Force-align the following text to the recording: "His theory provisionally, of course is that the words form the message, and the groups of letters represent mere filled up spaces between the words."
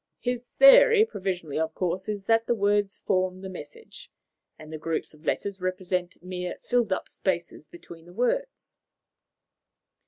"His 0.19 0.45
theory 0.57 1.05
provisionally, 1.05 1.59
of 1.59 1.75
course 1.75 2.09
is 2.09 2.25
that 2.25 2.47
the 2.47 2.55
words 2.55 3.03
form 3.05 3.41
the 3.41 3.49
message, 3.49 4.11
and 4.57 4.73
the 4.73 4.79
groups 4.79 5.13
of 5.13 5.27
letters 5.27 5.61
represent 5.61 6.23
mere 6.23 6.57
filled 6.59 6.91
up 6.91 7.07
spaces 7.07 7.67
between 7.67 8.05
the 8.07 8.13
words." 8.13 8.77